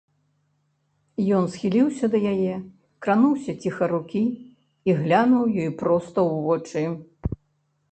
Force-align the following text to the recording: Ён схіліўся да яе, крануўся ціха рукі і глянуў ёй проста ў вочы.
Ён 1.39 1.43
схіліўся 1.55 2.05
да 2.15 2.21
яе, 2.33 2.55
крануўся 3.07 3.51
ціха 3.67 3.91
рукі 3.93 4.23
і 4.91 4.97
глянуў 5.05 5.47
ёй 5.67 5.71
проста 5.85 6.17
ў 6.33 6.91
вочы. 6.91 7.39